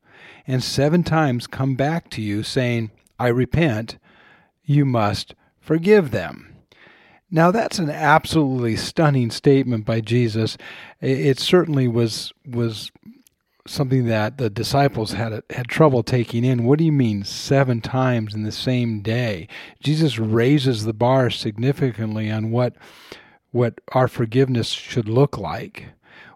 and 0.46 0.62
seven 0.62 1.02
times 1.02 1.46
come 1.46 1.74
back 1.74 2.10
to 2.10 2.22
you 2.22 2.42
saying, 2.42 2.90
I 3.18 3.28
repent, 3.28 3.98
you 4.64 4.84
must 4.84 5.34
forgive 5.60 6.10
them. 6.10 6.53
Now, 7.34 7.50
that's 7.50 7.80
an 7.80 7.90
absolutely 7.90 8.76
stunning 8.76 9.32
statement 9.32 9.84
by 9.84 10.00
Jesus. 10.00 10.56
It 11.00 11.40
certainly 11.40 11.88
was 11.88 12.32
was 12.46 12.92
something 13.66 14.06
that 14.06 14.38
the 14.38 14.48
disciples 14.48 15.14
had 15.14 15.42
had 15.50 15.66
trouble 15.66 16.04
taking 16.04 16.44
in. 16.44 16.62
What 16.62 16.78
do 16.78 16.84
you 16.84 16.92
mean 16.92 17.24
seven 17.24 17.80
times 17.80 18.36
in 18.36 18.44
the 18.44 18.52
same 18.52 19.00
day? 19.00 19.48
Jesus 19.82 20.16
raises 20.16 20.84
the 20.84 20.92
bar 20.92 21.28
significantly 21.28 22.30
on 22.30 22.52
what 22.52 22.76
what 23.50 23.80
our 23.88 24.06
forgiveness 24.06 24.68
should 24.68 25.08
look 25.08 25.36
like. 25.36 25.86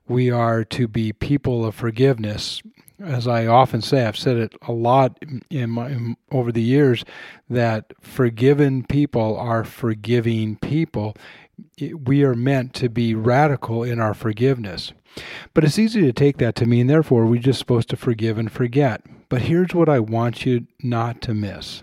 We 0.09 0.33
are 0.33 0.65
to 0.65 0.89
be 0.89 1.13
people 1.13 1.65
of 1.65 1.77
forgiveness 1.77 2.61
as 3.01 3.29
I 3.29 3.47
often 3.47 3.81
say, 3.81 4.05
I've 4.05 4.17
said 4.17 4.37
it 4.37 4.55
a 4.67 4.73
lot 4.73 5.23
in 5.51 5.71
my, 5.71 5.89
in, 5.89 6.17
over 6.33 6.51
the 6.51 6.63
years, 6.63 7.05
that 7.49 7.93
forgiven 8.01 8.85
people 8.85 9.37
are 9.37 9.65
forgiving 9.65 10.57
people. 10.57 11.15
We 12.05 12.25
are 12.25 12.35
meant 12.35 12.75
to 12.75 12.89
be 12.89 13.15
radical 13.15 13.83
in 13.85 14.01
our 14.01 14.15
forgiveness. 14.15 14.93
But 15.55 15.65
it's 15.65 15.79
easy 15.79 16.03
to 16.03 16.13
take 16.13 16.39
that 16.39 16.55
to 16.57 16.67
mean, 16.67 16.87
therefore, 16.87 17.27
we're 17.27 17.41
just 17.41 17.59
supposed 17.59 17.89
to 17.91 17.97
forgive 17.97 18.39
and 18.39 18.51
forget. 18.51 19.03
But 19.29 19.43
here's 19.43 19.75
what 19.75 19.89
I 19.89 20.01
want 20.01 20.47
you 20.47 20.67
not 20.83 21.21
to 21.23 21.35
miss. 21.35 21.83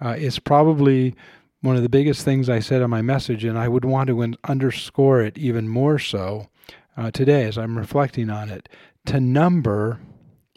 Uh, 0.00 0.16
it's 0.18 0.38
probably 0.38 1.14
one 1.60 1.76
of 1.76 1.82
the 1.82 1.88
biggest 1.88 2.24
things 2.24 2.48
I 2.48 2.60
said 2.60 2.82
in 2.82 2.90
my 2.90 3.02
message, 3.02 3.44
and 3.44 3.58
I 3.58 3.68
would 3.68 3.84
want 3.84 4.08
to 4.08 4.34
underscore 4.44 5.22
it 5.22 5.38
even 5.38 5.68
more 5.68 5.98
so 5.98 6.48
uh, 6.96 7.10
today 7.10 7.44
as 7.44 7.56
I'm 7.56 7.78
reflecting 7.78 8.30
on 8.30 8.50
it 8.50 8.68
to 9.06 9.20
number 9.20 10.00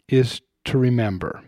is 0.08 0.40
to 0.64 0.78
remember. 0.78 1.42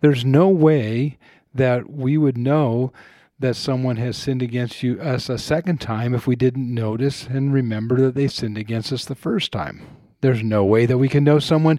There's 0.00 0.24
no 0.24 0.48
way 0.48 1.18
that 1.54 1.90
we 1.90 2.18
would 2.18 2.36
know 2.36 2.92
that 3.38 3.56
someone 3.56 3.96
has 3.96 4.16
sinned 4.16 4.42
against 4.42 4.82
you 4.82 5.00
us 5.00 5.28
a 5.28 5.38
second 5.38 5.80
time 5.80 6.14
if 6.14 6.26
we 6.26 6.36
didn't 6.36 6.72
notice 6.72 7.26
and 7.26 7.52
remember 7.52 8.00
that 8.00 8.14
they 8.14 8.28
sinned 8.28 8.58
against 8.58 8.92
us 8.92 9.04
the 9.04 9.14
first 9.14 9.52
time. 9.52 9.82
There's 10.20 10.42
no 10.42 10.64
way 10.64 10.86
that 10.86 10.98
we 10.98 11.08
can 11.08 11.24
know 11.24 11.38
someone 11.38 11.78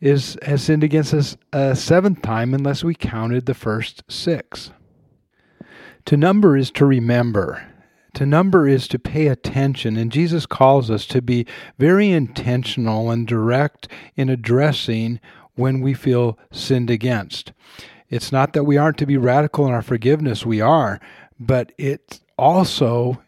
is 0.00 0.36
has 0.42 0.62
sinned 0.62 0.82
against 0.82 1.14
us 1.14 1.36
a 1.52 1.76
seventh 1.76 2.22
time 2.22 2.54
unless 2.54 2.82
we 2.82 2.94
counted 2.94 3.46
the 3.46 3.54
first 3.54 4.02
six. 4.08 4.72
To 6.06 6.16
number 6.16 6.56
is 6.56 6.70
to 6.72 6.84
remember. 6.84 7.71
To 8.22 8.26
number 8.26 8.68
is 8.68 8.86
to 8.86 9.00
pay 9.00 9.26
attention, 9.26 9.96
and 9.96 10.12
Jesus 10.12 10.46
calls 10.46 10.92
us 10.92 11.06
to 11.06 11.20
be 11.20 11.44
very 11.76 12.12
intentional 12.12 13.10
and 13.10 13.26
direct 13.26 13.88
in 14.14 14.28
addressing 14.28 15.18
when 15.56 15.80
we 15.80 15.92
feel 15.92 16.38
sinned 16.52 16.88
against. 16.88 17.52
It's 18.10 18.30
not 18.30 18.52
that 18.52 18.62
we 18.62 18.76
aren't 18.76 18.98
to 18.98 19.06
be 19.06 19.16
radical 19.16 19.66
in 19.66 19.72
our 19.72 19.82
forgiveness, 19.82 20.46
we 20.46 20.60
are, 20.60 21.00
but 21.40 21.72
it 21.76 22.20
also 22.38 23.20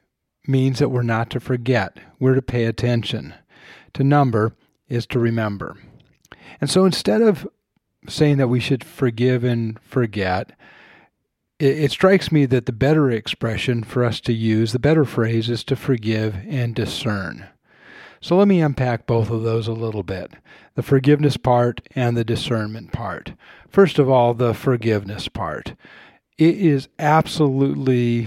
means 0.46 0.78
that 0.78 0.90
we're 0.90 1.02
not 1.02 1.28
to 1.30 1.40
forget. 1.40 1.98
We're 2.20 2.36
to 2.36 2.40
pay 2.40 2.64
attention. 2.64 3.34
To 3.94 4.04
number 4.04 4.54
is 4.88 5.08
to 5.08 5.18
remember. 5.18 5.76
And 6.60 6.70
so 6.70 6.84
instead 6.84 7.20
of 7.20 7.48
saying 8.08 8.36
that 8.36 8.46
we 8.46 8.60
should 8.60 8.84
forgive 8.84 9.42
and 9.42 9.76
forget, 9.80 10.52
it, 11.58 11.78
it, 11.78 11.90
strikes 11.90 12.32
me 12.32 12.46
that 12.46 12.66
the 12.66 12.72
better 12.72 13.10
expression 13.10 13.84
for 13.84 14.04
us 14.04 14.20
to 14.22 14.32
use, 14.32 14.72
the 14.72 14.78
better 14.78 15.04
phrase, 15.04 15.48
is 15.48 15.64
to 15.64 15.76
forgive 15.76 16.36
and 16.48 16.74
discern. 16.74 17.46
So 18.20 18.36
let 18.36 18.48
me 18.48 18.62
unpack 18.62 19.06
both 19.06 19.30
of 19.30 19.42
those 19.42 19.68
a 19.68 19.72
little 19.72 20.02
bit 20.02 20.32
the 20.74 20.82
forgiveness 20.82 21.36
part 21.36 21.80
and 21.94 22.16
the 22.16 22.24
discernment 22.24 22.90
part. 22.90 23.34
First 23.68 23.98
of 23.98 24.08
all, 24.08 24.34
the 24.34 24.54
forgiveness 24.54 25.28
part. 25.28 25.74
It 26.36 26.56
is 26.56 26.88
absolutely 26.98 28.26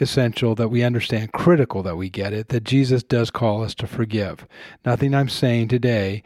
essential 0.00 0.54
that 0.54 0.68
we 0.68 0.82
understand, 0.82 1.32
critical 1.32 1.82
that 1.82 1.96
we 1.96 2.08
get 2.08 2.32
it, 2.32 2.48
that 2.48 2.64
Jesus 2.64 3.02
does 3.02 3.30
call 3.30 3.62
us 3.62 3.74
to 3.74 3.86
forgive. 3.86 4.46
Nothing 4.84 5.14
I'm 5.14 5.28
saying 5.28 5.68
today 5.68 6.22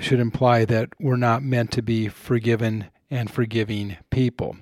should 0.00 0.20
imply 0.20 0.64
that 0.66 0.90
we're 1.00 1.16
not 1.16 1.42
meant 1.42 1.70
to 1.72 1.82
be 1.82 2.08
forgiven 2.08 2.86
and 3.10 3.30
forgiving 3.30 3.96
people. 4.10 4.56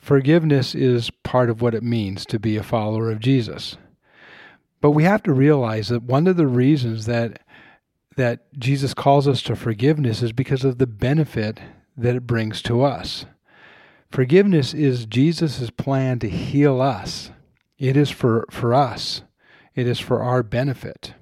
Forgiveness 0.00 0.74
is 0.74 1.10
part 1.22 1.50
of 1.50 1.60
what 1.62 1.74
it 1.74 1.82
means 1.82 2.24
to 2.26 2.38
be 2.38 2.56
a 2.56 2.62
follower 2.62 3.10
of 3.10 3.20
Jesus. 3.20 3.76
But 4.80 4.92
we 4.92 5.04
have 5.04 5.22
to 5.24 5.32
realize 5.32 5.88
that 5.88 6.02
one 6.02 6.26
of 6.26 6.36
the 6.36 6.46
reasons 6.46 7.06
that 7.06 7.42
that 8.16 8.52
Jesus 8.58 8.92
calls 8.92 9.28
us 9.28 9.40
to 9.42 9.54
forgiveness 9.54 10.20
is 10.20 10.32
because 10.32 10.64
of 10.64 10.78
the 10.78 10.86
benefit 10.86 11.60
that 11.96 12.16
it 12.16 12.26
brings 12.26 12.60
to 12.62 12.82
us. 12.82 13.24
Forgiveness 14.10 14.74
is 14.74 15.06
Jesus' 15.06 15.70
plan 15.70 16.18
to 16.18 16.28
heal 16.28 16.80
us. 16.80 17.30
It 17.78 17.96
is 17.96 18.10
for, 18.10 18.46
for 18.50 18.74
us. 18.74 19.22
It 19.74 19.86
is 19.86 20.00
for 20.00 20.22
our 20.22 20.42
benefit. 20.42 21.14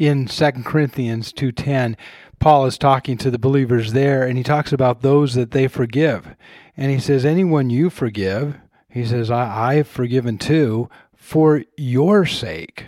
In 0.00 0.24
2 0.24 0.64
Corinthians 0.64 1.30
2:10, 1.30 1.94
Paul 2.38 2.64
is 2.64 2.78
talking 2.78 3.18
to 3.18 3.30
the 3.30 3.38
believers 3.38 3.92
there 3.92 4.26
and 4.26 4.38
he 4.38 4.42
talks 4.42 4.72
about 4.72 5.02
those 5.02 5.34
that 5.34 5.50
they 5.50 5.68
forgive. 5.68 6.34
And 6.74 6.90
he 6.90 6.98
says, 6.98 7.26
Anyone 7.26 7.68
you 7.68 7.90
forgive, 7.90 8.56
he 8.88 9.04
says, 9.04 9.30
I, 9.30 9.74
I've 9.74 9.86
forgiven 9.86 10.38
too, 10.38 10.88
for 11.14 11.64
your 11.76 12.24
sake. 12.24 12.86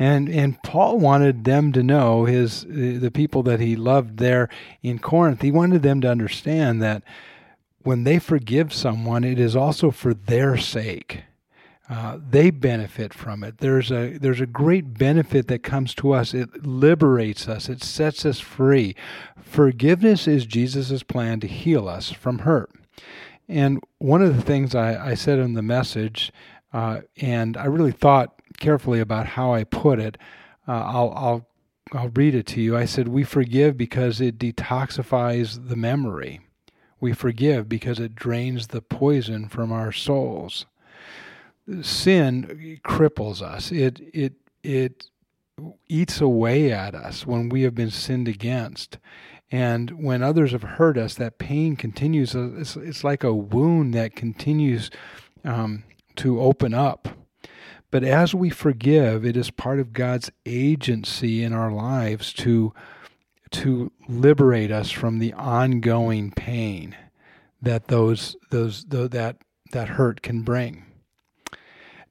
And 0.00 0.28
and 0.28 0.60
Paul 0.64 0.98
wanted 0.98 1.44
them 1.44 1.70
to 1.74 1.82
know 1.84 2.24
his 2.24 2.66
the 2.68 3.12
people 3.12 3.44
that 3.44 3.60
he 3.60 3.76
loved 3.76 4.16
there 4.16 4.48
in 4.82 4.98
Corinth. 4.98 5.42
He 5.42 5.52
wanted 5.52 5.82
them 5.82 6.00
to 6.00 6.10
understand 6.10 6.82
that 6.82 7.04
when 7.84 8.02
they 8.02 8.18
forgive 8.18 8.74
someone, 8.74 9.22
it 9.22 9.38
is 9.38 9.54
also 9.54 9.92
for 9.92 10.12
their 10.12 10.56
sake. 10.56 11.22
Uh, 11.92 12.18
they 12.30 12.50
benefit 12.50 13.12
from 13.12 13.44
it. 13.44 13.58
There's 13.58 13.90
a 13.92 14.16
there's 14.16 14.40
a 14.40 14.46
great 14.46 14.94
benefit 14.96 15.48
that 15.48 15.62
comes 15.62 15.94
to 15.96 16.12
us. 16.12 16.32
It 16.32 16.64
liberates 16.64 17.48
us. 17.48 17.68
It 17.68 17.84
sets 17.84 18.24
us 18.24 18.40
free. 18.40 18.96
Forgiveness 19.42 20.26
is 20.26 20.46
Jesus' 20.46 21.02
plan 21.02 21.38
to 21.40 21.46
heal 21.46 21.86
us 21.90 22.10
from 22.10 22.40
hurt. 22.40 22.70
And 23.46 23.78
one 23.98 24.22
of 24.22 24.34
the 24.34 24.40
things 24.40 24.74
I, 24.74 25.10
I 25.10 25.12
said 25.12 25.38
in 25.38 25.52
the 25.52 25.60
message, 25.60 26.32
uh, 26.72 27.02
and 27.20 27.58
I 27.58 27.66
really 27.66 27.92
thought 27.92 28.40
carefully 28.58 29.00
about 29.00 29.26
how 29.26 29.52
I 29.52 29.64
put 29.64 29.98
it, 29.98 30.16
uh, 30.66 30.72
I'll, 30.72 31.12
I'll, 31.14 31.48
I'll 31.92 32.08
read 32.08 32.34
it 32.34 32.46
to 32.46 32.62
you. 32.62 32.74
I 32.74 32.86
said, 32.86 33.08
We 33.08 33.22
forgive 33.22 33.76
because 33.76 34.18
it 34.18 34.38
detoxifies 34.38 35.68
the 35.68 35.76
memory. 35.76 36.40
We 37.00 37.12
forgive 37.12 37.68
because 37.68 38.00
it 38.00 38.14
drains 38.14 38.68
the 38.68 38.80
poison 38.80 39.50
from 39.50 39.72
our 39.72 39.92
souls. 39.92 40.64
Sin 41.82 42.80
cripples 42.84 43.40
us. 43.40 43.70
It, 43.70 44.00
it, 44.12 44.34
it 44.62 45.06
eats 45.88 46.20
away 46.20 46.72
at 46.72 46.94
us 46.94 47.26
when 47.26 47.48
we 47.48 47.62
have 47.62 47.74
been 47.74 47.90
sinned 47.90 48.28
against. 48.28 48.98
And 49.50 50.02
when 50.02 50.22
others 50.22 50.52
have 50.52 50.62
hurt 50.62 50.96
us, 50.96 51.14
that 51.14 51.38
pain 51.38 51.76
continues. 51.76 52.34
Uh, 52.34 52.52
it's, 52.56 52.74
it's 52.76 53.04
like 53.04 53.22
a 53.22 53.34
wound 53.34 53.92
that 53.94 54.16
continues 54.16 54.90
um, 55.44 55.84
to 56.16 56.40
open 56.40 56.72
up. 56.72 57.08
But 57.90 58.02
as 58.02 58.34
we 58.34 58.48
forgive, 58.48 59.26
it 59.26 59.36
is 59.36 59.50
part 59.50 59.78
of 59.78 59.92
God's 59.92 60.30
agency 60.46 61.44
in 61.44 61.52
our 61.52 61.70
lives 61.70 62.32
to 62.34 62.72
to 63.50 63.92
liberate 64.08 64.72
us 64.72 64.90
from 64.90 65.18
the 65.18 65.34
ongoing 65.34 66.30
pain 66.30 66.96
that 67.60 67.88
those 67.88 68.34
those 68.50 68.86
that 68.86 69.36
that 69.72 69.88
hurt 69.88 70.22
can 70.22 70.40
bring. 70.40 70.86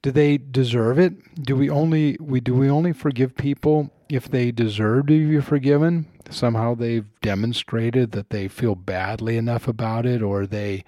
Do 0.01 0.11
they 0.11 0.37
deserve 0.37 0.97
it? 0.97 1.13
Do 1.43 1.55
we 1.55 1.69
only 1.69 2.17
we 2.19 2.39
do 2.39 2.55
we 2.55 2.69
only 2.69 2.91
forgive 2.93 3.35
people 3.35 3.91
if 4.09 4.27
they 4.27 4.51
deserve 4.51 5.07
to 5.07 5.29
be 5.29 5.41
forgiven? 5.41 6.07
Somehow 6.29 6.75
they've 6.75 7.05
demonstrated 7.21 8.11
that 8.11 8.31
they 8.31 8.47
feel 8.47 8.75
badly 8.75 9.37
enough 9.37 9.67
about 9.67 10.05
it, 10.05 10.23
or 10.23 10.47
they 10.47 10.83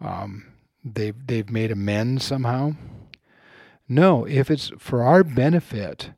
um, 0.00 0.46
they've 0.84 1.14
they've 1.26 1.50
made 1.50 1.70
amends 1.70 2.24
somehow. 2.24 2.74
No, 3.88 4.24
if 4.24 4.50
it's 4.50 4.72
for 4.78 5.02
our 5.02 5.22
benefit 5.22 6.10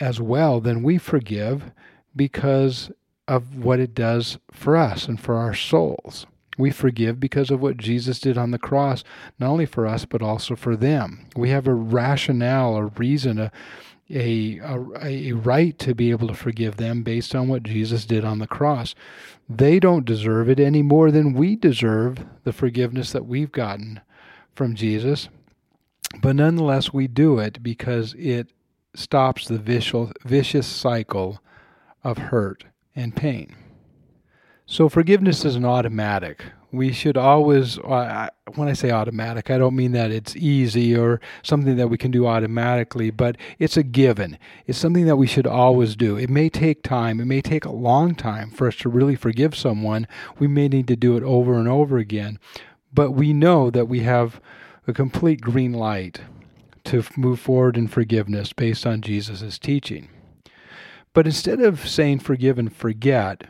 as 0.00 0.20
well, 0.20 0.60
then 0.60 0.82
we 0.82 0.98
forgive 0.98 1.70
because 2.14 2.90
of 3.28 3.56
what 3.56 3.80
it 3.80 3.94
does 3.94 4.38
for 4.50 4.76
us 4.76 5.06
and 5.06 5.20
for 5.20 5.36
our 5.36 5.54
souls. 5.54 6.26
We 6.62 6.70
forgive 6.70 7.18
because 7.18 7.50
of 7.50 7.60
what 7.60 7.76
Jesus 7.76 8.20
did 8.20 8.38
on 8.38 8.52
the 8.52 8.58
cross, 8.58 9.02
not 9.40 9.50
only 9.50 9.66
for 9.66 9.84
us, 9.84 10.04
but 10.04 10.22
also 10.22 10.54
for 10.54 10.76
them. 10.76 11.26
We 11.34 11.50
have 11.50 11.66
a 11.66 11.74
rationale, 11.74 12.76
a 12.76 12.84
reason, 12.86 13.40
a, 13.40 13.50
a, 14.08 14.60
a, 14.60 15.30
a 15.30 15.32
right 15.32 15.76
to 15.80 15.92
be 15.92 16.12
able 16.12 16.28
to 16.28 16.34
forgive 16.34 16.76
them 16.76 17.02
based 17.02 17.34
on 17.34 17.48
what 17.48 17.64
Jesus 17.64 18.06
did 18.06 18.24
on 18.24 18.38
the 18.38 18.46
cross. 18.46 18.94
They 19.48 19.80
don't 19.80 20.06
deserve 20.06 20.48
it 20.48 20.60
any 20.60 20.82
more 20.82 21.10
than 21.10 21.32
we 21.32 21.56
deserve 21.56 22.24
the 22.44 22.52
forgiveness 22.52 23.10
that 23.10 23.26
we've 23.26 23.50
gotten 23.50 24.00
from 24.54 24.76
Jesus. 24.76 25.28
But 26.20 26.36
nonetheless, 26.36 26.92
we 26.92 27.08
do 27.08 27.40
it 27.40 27.60
because 27.60 28.14
it 28.16 28.52
stops 28.94 29.48
the 29.48 29.58
vicious, 29.58 30.12
vicious 30.24 30.68
cycle 30.68 31.40
of 32.04 32.18
hurt 32.18 32.66
and 32.94 33.16
pain. 33.16 33.56
So 34.66 34.88
forgiveness 34.88 35.44
is 35.44 35.56
an 35.56 35.64
automatic. 35.64 36.44
We 36.70 36.92
should 36.92 37.18
always, 37.18 37.78
uh, 37.78 38.28
when 38.54 38.68
I 38.68 38.72
say 38.72 38.90
automatic, 38.90 39.50
I 39.50 39.58
don't 39.58 39.76
mean 39.76 39.92
that 39.92 40.10
it's 40.10 40.34
easy 40.36 40.96
or 40.96 41.20
something 41.42 41.76
that 41.76 41.88
we 41.88 41.98
can 41.98 42.10
do 42.10 42.26
automatically, 42.26 43.10
but 43.10 43.36
it's 43.58 43.76
a 43.76 43.82
given. 43.82 44.38
It's 44.66 44.78
something 44.78 45.04
that 45.04 45.16
we 45.16 45.26
should 45.26 45.46
always 45.46 45.96
do. 45.96 46.16
It 46.16 46.30
may 46.30 46.48
take 46.48 46.82
time, 46.82 47.20
it 47.20 47.26
may 47.26 47.42
take 47.42 47.66
a 47.66 47.72
long 47.72 48.14
time 48.14 48.50
for 48.50 48.66
us 48.68 48.76
to 48.76 48.88
really 48.88 49.16
forgive 49.16 49.54
someone. 49.54 50.06
We 50.38 50.46
may 50.46 50.68
need 50.68 50.88
to 50.88 50.96
do 50.96 51.16
it 51.16 51.22
over 51.22 51.58
and 51.58 51.68
over 51.68 51.98
again, 51.98 52.38
but 52.94 53.10
we 53.10 53.34
know 53.34 53.68
that 53.68 53.88
we 53.88 54.00
have 54.00 54.40
a 54.86 54.94
complete 54.94 55.42
green 55.42 55.72
light 55.72 56.20
to 56.84 57.04
move 57.16 57.40
forward 57.40 57.76
in 57.76 57.88
forgiveness 57.88 58.52
based 58.52 58.86
on 58.86 59.02
Jesus' 59.02 59.58
teaching. 59.58 60.08
But 61.12 61.26
instead 61.26 61.60
of 61.60 61.86
saying 61.86 62.20
forgive 62.20 62.58
and 62.58 62.74
forget, 62.74 63.44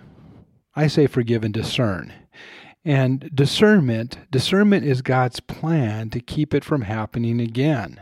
I 0.74 0.86
say 0.86 1.06
forgive 1.06 1.44
and 1.44 1.52
discern. 1.52 2.12
And 2.84 3.30
discernment, 3.34 4.18
discernment 4.30 4.84
is 4.84 5.02
God's 5.02 5.40
plan 5.40 6.10
to 6.10 6.20
keep 6.20 6.52
it 6.52 6.64
from 6.64 6.82
happening 6.82 7.40
again. 7.40 8.00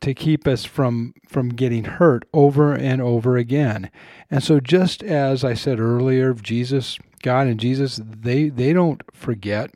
To 0.00 0.14
keep 0.14 0.46
us 0.46 0.64
from 0.64 1.12
from 1.28 1.50
getting 1.50 1.84
hurt 1.84 2.24
over 2.32 2.72
and 2.72 3.02
over 3.02 3.36
again. 3.36 3.90
And 4.30 4.42
so 4.42 4.58
just 4.58 5.02
as 5.02 5.44
I 5.44 5.52
said 5.52 5.78
earlier, 5.78 6.32
Jesus, 6.32 6.98
God 7.22 7.48
and 7.48 7.60
Jesus, 7.60 8.00
they 8.02 8.48
they 8.48 8.72
don't 8.72 9.02
forget. 9.14 9.72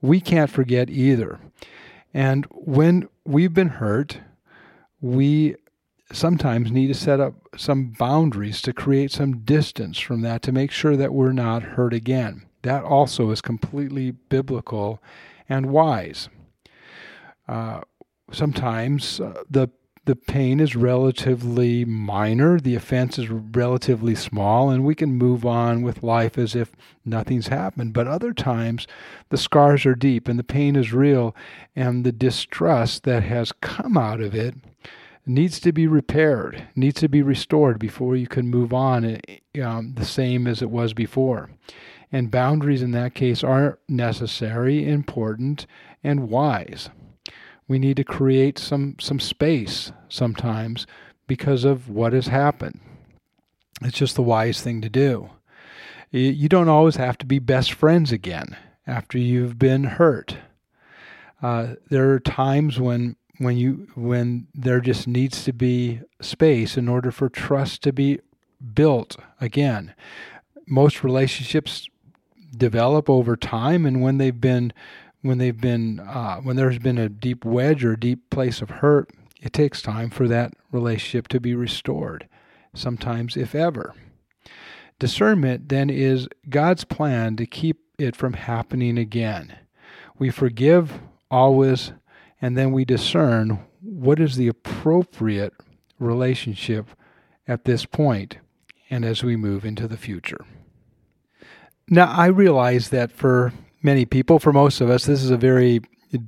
We 0.00 0.20
can't 0.20 0.50
forget 0.50 0.88
either. 0.88 1.40
And 2.14 2.46
when 2.50 3.08
we've 3.24 3.52
been 3.52 3.68
hurt, 3.68 4.20
we 5.00 5.56
sometimes 6.12 6.70
need 6.70 6.86
to 6.88 6.94
set 6.94 7.20
up 7.20 7.34
some 7.56 7.90
boundaries 7.98 8.62
to 8.62 8.72
create 8.72 9.10
some 9.10 9.40
distance 9.40 9.98
from 9.98 10.22
that 10.22 10.42
to 10.42 10.52
make 10.52 10.70
sure 10.70 10.96
that 10.96 11.12
we're 11.12 11.32
not 11.32 11.62
hurt 11.62 11.92
again. 11.92 12.46
That 12.62 12.84
also 12.84 13.30
is 13.30 13.40
completely 13.40 14.12
biblical 14.12 15.02
and 15.48 15.66
wise. 15.66 16.28
Uh, 17.46 17.80
sometimes 18.32 19.20
uh, 19.20 19.42
the 19.48 19.70
the 20.04 20.16
pain 20.16 20.58
is 20.58 20.74
relatively 20.74 21.84
minor, 21.84 22.58
the 22.58 22.74
offense 22.74 23.18
is 23.18 23.28
relatively 23.28 24.14
small, 24.14 24.70
and 24.70 24.82
we 24.82 24.94
can 24.94 25.12
move 25.12 25.44
on 25.44 25.82
with 25.82 26.02
life 26.02 26.38
as 26.38 26.56
if 26.56 26.72
nothing's 27.04 27.48
happened. 27.48 27.92
But 27.92 28.06
other 28.06 28.32
times, 28.32 28.86
the 29.28 29.36
scars 29.36 29.84
are 29.84 29.94
deep 29.94 30.26
and 30.26 30.38
the 30.38 30.44
pain 30.44 30.76
is 30.76 30.94
real, 30.94 31.36
and 31.76 32.04
the 32.04 32.12
distrust 32.12 33.02
that 33.02 33.22
has 33.24 33.52
come 33.60 33.98
out 33.98 34.22
of 34.22 34.34
it 34.34 34.54
needs 35.28 35.60
to 35.60 35.72
be 35.72 35.86
repaired, 35.86 36.68
needs 36.74 37.00
to 37.00 37.08
be 37.08 37.22
restored 37.22 37.78
before 37.78 38.16
you 38.16 38.26
can 38.26 38.48
move 38.48 38.72
on 38.72 39.04
eh, 39.04 39.60
um, 39.62 39.94
the 39.94 40.04
same 40.04 40.46
as 40.46 40.62
it 40.62 40.70
was 40.70 40.94
before. 40.94 41.50
And 42.10 42.30
boundaries 42.30 42.82
in 42.82 42.92
that 42.92 43.14
case 43.14 43.44
are 43.44 43.78
necessary, 43.88 44.88
important, 44.88 45.66
and 46.02 46.28
wise. 46.30 46.88
We 47.68 47.78
need 47.78 47.98
to 47.98 48.04
create 48.04 48.58
some, 48.58 48.96
some 48.98 49.20
space 49.20 49.92
sometimes 50.08 50.86
because 51.26 51.64
of 51.64 51.90
what 51.90 52.14
has 52.14 52.28
happened. 52.28 52.80
It's 53.82 53.98
just 53.98 54.16
the 54.16 54.22
wise 54.22 54.62
thing 54.62 54.80
to 54.80 54.88
do. 54.88 55.30
You 56.10 56.48
don't 56.48 56.70
always 56.70 56.96
have 56.96 57.18
to 57.18 57.26
be 57.26 57.38
best 57.38 57.72
friends 57.72 58.10
again 58.10 58.56
after 58.86 59.18
you've 59.18 59.58
been 59.58 59.84
hurt. 59.84 60.38
Uh, 61.42 61.74
there 61.90 62.10
are 62.10 62.18
times 62.18 62.80
when 62.80 63.16
when 63.38 63.56
you 63.56 63.88
when 63.94 64.46
there 64.54 64.80
just 64.80 65.06
needs 65.06 65.44
to 65.44 65.52
be 65.52 66.00
space 66.20 66.76
in 66.76 66.88
order 66.88 67.10
for 67.10 67.28
trust 67.28 67.82
to 67.82 67.92
be 67.92 68.20
built 68.74 69.16
again. 69.40 69.94
Most 70.66 71.02
relationships 71.02 71.88
develop 72.56 73.08
over 73.08 73.36
time 73.36 73.86
and 73.86 74.02
when 74.02 74.18
they've 74.18 74.40
been 74.40 74.72
when 75.22 75.38
they've 75.38 75.60
been 75.60 76.00
uh, 76.00 76.36
when 76.40 76.56
there's 76.56 76.78
been 76.78 76.98
a 76.98 77.08
deep 77.08 77.44
wedge 77.44 77.84
or 77.84 77.92
a 77.92 78.00
deep 78.00 78.28
place 78.30 78.60
of 78.60 78.70
hurt 78.70 79.10
it 79.40 79.52
takes 79.52 79.80
time 79.82 80.10
for 80.10 80.26
that 80.28 80.52
relationship 80.72 81.28
to 81.28 81.40
be 81.40 81.54
restored 81.54 82.28
sometimes 82.74 83.36
if 83.36 83.54
ever. 83.54 83.94
Discernment 84.98 85.68
then 85.68 85.90
is 85.90 86.28
god's 86.48 86.84
plan 86.84 87.36
to 87.36 87.46
keep 87.46 87.78
it 87.98 88.16
from 88.16 88.32
happening 88.32 88.98
again. 88.98 89.56
We 90.18 90.30
forgive 90.30 91.00
always 91.30 91.92
and 92.40 92.56
then 92.56 92.72
we 92.72 92.84
discern 92.84 93.60
what 93.82 94.20
is 94.20 94.36
the 94.36 94.48
appropriate 94.48 95.52
relationship 95.98 96.88
at 97.46 97.64
this 97.64 97.84
point 97.84 98.38
and 98.90 99.04
as 99.04 99.22
we 99.22 99.36
move 99.36 99.64
into 99.64 99.86
the 99.88 99.96
future. 99.96 100.44
Now, 101.88 102.10
I 102.10 102.26
realize 102.26 102.90
that 102.90 103.12
for 103.12 103.52
many 103.82 104.04
people, 104.04 104.38
for 104.38 104.52
most 104.52 104.80
of 104.80 104.90
us, 104.90 105.06
this 105.06 105.22
is 105.22 105.30
a 105.30 105.36
very 105.36 105.80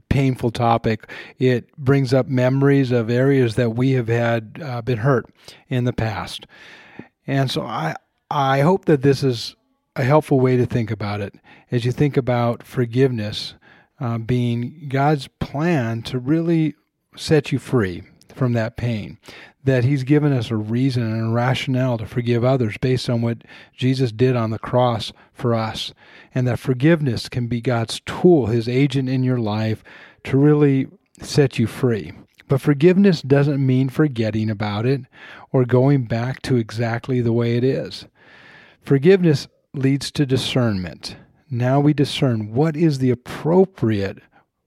painful 0.08 0.50
topic. 0.50 1.10
It 1.38 1.74
brings 1.76 2.12
up 2.12 2.26
memories 2.26 2.90
of 2.90 3.10
areas 3.10 3.56
that 3.56 3.70
we 3.70 3.92
have 3.92 4.08
had 4.08 4.60
uh, 4.62 4.82
been 4.82 4.98
hurt 4.98 5.26
in 5.68 5.84
the 5.84 5.92
past. 5.92 6.46
And 7.26 7.50
so 7.50 7.62
I 7.62 7.94
I 8.30 8.60
hope 8.60 8.84
that 8.84 9.02
this 9.02 9.22
is 9.24 9.56
a 9.96 10.04
helpful 10.04 10.38
way 10.38 10.56
to 10.56 10.66
think 10.66 10.90
about 10.90 11.20
it 11.20 11.34
as 11.70 11.84
you 11.84 11.92
think 11.92 12.16
about 12.16 12.62
forgiveness 12.62 13.54
uh, 14.00 14.18
being 14.18 14.86
God's 14.88 15.28
plan 15.38 16.02
to 16.02 16.18
really 16.18 16.74
set 17.16 17.52
you 17.52 17.58
free 17.58 18.02
from 18.34 18.54
that 18.54 18.76
pain. 18.76 19.18
That 19.62 19.84
He's 19.84 20.04
given 20.04 20.32
us 20.32 20.50
a 20.50 20.56
reason 20.56 21.02
and 21.02 21.30
a 21.30 21.34
rationale 21.34 21.98
to 21.98 22.06
forgive 22.06 22.44
others 22.44 22.76
based 22.78 23.10
on 23.10 23.20
what 23.20 23.42
Jesus 23.76 24.10
did 24.10 24.34
on 24.34 24.50
the 24.50 24.58
cross 24.58 25.12
for 25.34 25.54
us. 25.54 25.92
And 26.34 26.46
that 26.46 26.58
forgiveness 26.58 27.28
can 27.28 27.46
be 27.46 27.60
God's 27.60 28.00
tool, 28.06 28.46
His 28.46 28.68
agent 28.68 29.08
in 29.08 29.22
your 29.22 29.38
life 29.38 29.84
to 30.24 30.38
really 30.38 30.86
set 31.20 31.58
you 31.58 31.66
free. 31.66 32.12
But 32.48 32.60
forgiveness 32.60 33.22
doesn't 33.22 33.64
mean 33.64 33.90
forgetting 33.90 34.50
about 34.50 34.86
it 34.86 35.02
or 35.52 35.64
going 35.64 36.04
back 36.04 36.42
to 36.42 36.56
exactly 36.56 37.20
the 37.20 37.32
way 37.32 37.56
it 37.56 37.62
is. 37.62 38.06
Forgiveness 38.82 39.46
leads 39.72 40.10
to 40.12 40.26
discernment 40.26 41.16
now 41.50 41.80
we 41.80 41.92
discern 41.92 42.52
what 42.54 42.76
is 42.76 42.98
the 42.98 43.10
appropriate 43.10 44.18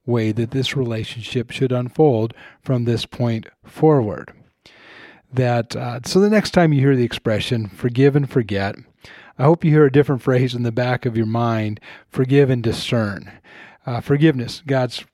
way 0.05 0.31
that 0.33 0.51
this 0.51 0.75
relationship 0.75 1.49
should 1.51 1.71
unfold 1.71 2.33
from 2.61 2.83
this 2.83 3.05
point 3.05 3.47
forward. 3.65 4.33
That 5.31 5.75
uh, 5.75 6.01
so 6.05 6.19
the 6.19 6.29
next 6.29 6.51
time 6.51 6.73
you 6.73 6.81
hear 6.81 6.95
the 6.95 7.05
expression 7.05 7.69
"forgive 7.69 8.15
and 8.15 8.29
forget," 8.29 8.75
I 9.39 9.43
hope 9.43 9.63
you 9.63 9.71
hear 9.71 9.85
a 9.85 9.91
different 9.91 10.21
phrase 10.23 10.53
in 10.53 10.63
the 10.63 10.71
back 10.71 11.05
of 11.05 11.17
your 11.17 11.25
mind: 11.25 11.79
"forgive 12.09 12.49
and 12.49 12.61
discern." 12.61 13.31
Uh, 13.85 14.01
forgiveness, 14.01 14.61
God's 14.65 15.05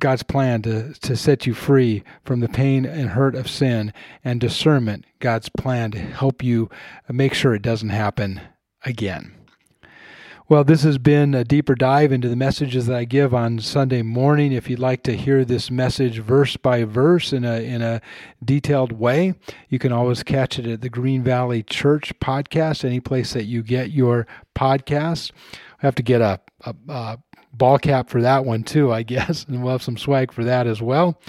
God's 0.00 0.22
plan 0.22 0.62
to, 0.62 0.92
to 0.92 1.16
set 1.16 1.46
you 1.46 1.54
free 1.54 2.04
from 2.22 2.40
the 2.40 2.48
pain 2.48 2.84
and 2.84 3.10
hurt 3.10 3.34
of 3.34 3.48
sin, 3.48 3.92
and 4.22 4.40
discernment, 4.40 5.04
God's 5.18 5.48
plan 5.48 5.90
to 5.92 5.98
help 5.98 6.42
you 6.42 6.68
make 7.08 7.32
sure 7.32 7.54
it 7.54 7.62
doesn't 7.62 7.88
happen 7.88 8.40
again. 8.84 9.37
Well, 10.50 10.64
this 10.64 10.82
has 10.84 10.96
been 10.96 11.34
a 11.34 11.44
deeper 11.44 11.74
dive 11.74 12.10
into 12.10 12.30
the 12.30 12.34
messages 12.34 12.86
that 12.86 12.96
I 12.96 13.04
give 13.04 13.34
on 13.34 13.58
Sunday 13.58 14.00
morning. 14.00 14.50
If 14.50 14.70
you'd 14.70 14.78
like 14.78 15.02
to 15.02 15.14
hear 15.14 15.44
this 15.44 15.70
message 15.70 16.20
verse 16.20 16.56
by 16.56 16.84
verse 16.84 17.34
in 17.34 17.44
a 17.44 17.60
in 17.60 17.82
a 17.82 18.00
detailed 18.42 18.92
way, 18.92 19.34
you 19.68 19.78
can 19.78 19.92
always 19.92 20.22
catch 20.22 20.58
it 20.58 20.66
at 20.66 20.80
the 20.80 20.88
Green 20.88 21.22
Valley 21.22 21.62
Church 21.62 22.18
podcast, 22.18 22.82
any 22.82 22.98
place 22.98 23.34
that 23.34 23.44
you 23.44 23.62
get 23.62 23.90
your 23.90 24.26
podcasts. 24.54 25.32
I 25.52 25.86
have 25.86 25.94
to 25.96 26.02
get 26.02 26.22
a, 26.22 26.40
a, 26.62 26.74
a 26.88 27.18
ball 27.52 27.78
cap 27.78 28.08
for 28.08 28.22
that 28.22 28.46
one 28.46 28.62
too, 28.62 28.90
I 28.90 29.02
guess, 29.02 29.44
and 29.44 29.62
we'll 29.62 29.72
have 29.72 29.82
some 29.82 29.98
swag 29.98 30.32
for 30.32 30.44
that 30.44 30.66
as 30.66 30.80
well. 30.80 31.20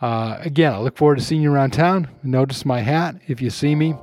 Uh, 0.00 0.38
again, 0.40 0.72
I 0.72 0.78
look 0.78 0.96
forward 0.96 1.18
to 1.18 1.24
seeing 1.24 1.42
you 1.42 1.52
around 1.52 1.74
town. 1.74 2.08
Notice 2.22 2.64
my 2.64 2.80
hat 2.80 3.16
if 3.26 3.42
you 3.42 3.50
see 3.50 3.74
me. 3.74 3.96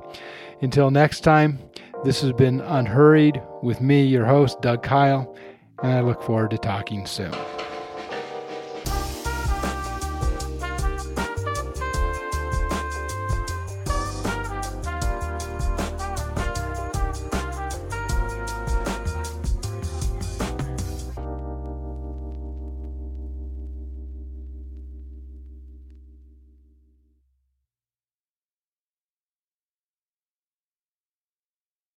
Until 0.62 0.92
next 0.92 1.20
time, 1.22 1.58
this 2.04 2.20
has 2.20 2.32
been 2.32 2.60
Unhurried 2.60 3.40
with 3.62 3.80
me, 3.80 4.04
your 4.04 4.26
host, 4.26 4.60
Doug 4.60 4.82
Kyle, 4.82 5.34
and 5.82 5.92
I 5.92 6.00
look 6.02 6.22
forward 6.22 6.50
to 6.50 6.58
talking 6.58 7.06
soon. 7.06 7.34